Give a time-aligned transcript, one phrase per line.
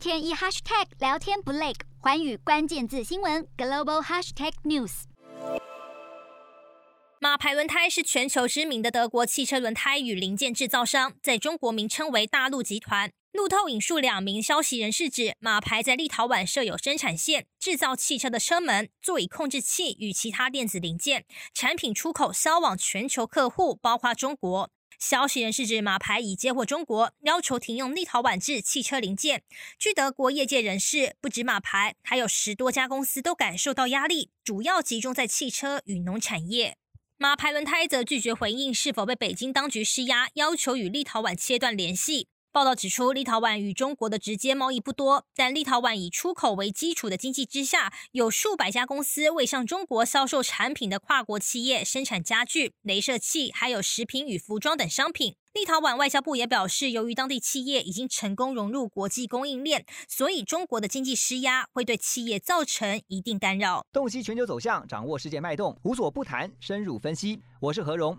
[0.00, 5.02] 天一 hashtag 聊天不累，寰宇关键字新闻 global hashtag news。
[7.20, 13.12] 马牌轮胎是全球知名的德国汽车轮胎与零件制造商，在中国名称为大陆集团。
[13.32, 24.70] 路透引述两名消息人士指，马牌在立陶宛设有生产线，制造汽车的车门、座椅控制器与其他电子零件，产品出口销往全球客户，包括中国。
[25.00, 29.42] 消息人士指，马牌已接获中国要求停用立陶宛制汽车零件。
[29.78, 36.76] 据德国业界人士，不止马牌，还有十多家公司都感受到压力，主要集中在汽车与农产业。
[37.16, 42.28] 马牌轮胎则拒绝回应是否被北京当局施压，要求与立陶宛切断联系。
[42.52, 55.36] 报道指出，立陶宛与中国的直接贸易不多，但立陶宛以出口为基础的经济之下，有数百家公司为向中国销售产品的跨国企业生产家具、镭射器，还有食品与服装等商品。
[55.52, 63.86] 立陶宛外交部也表示，由于当地企业已经成功融入国际供应链，所以中国的经济施压会对企业造成一定干扰。
[63.92, 67.40] 洞悉全球走向，掌握世界脉动，无所不谈，深入分析。
[67.60, 68.18] 我是何荣。